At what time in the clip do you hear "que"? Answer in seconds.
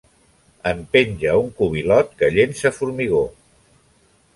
2.23-2.33